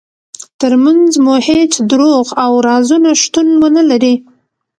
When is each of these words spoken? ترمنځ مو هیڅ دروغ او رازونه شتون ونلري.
ترمنځ 0.59 1.11
مو 1.23 1.35
هیڅ 1.47 1.71
دروغ 1.91 2.27
او 2.43 2.51
رازونه 2.67 3.11
شتون 3.21 3.47
ونلري. 3.61 4.15